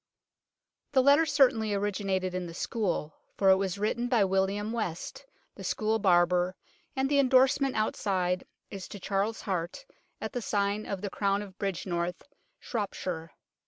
[0.93, 5.63] The letter certainly originated in the School, for it was written by William West, the
[5.63, 6.55] school barber,
[6.95, 9.85] and the endorsement outside is to Charles Hart,
[10.19, 12.23] at the sign of The Crown at Bridgnorth,
[12.59, 13.29] Shropshire.